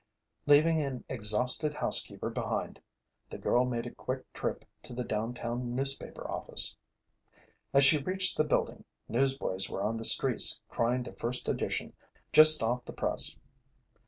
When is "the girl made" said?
3.29-3.85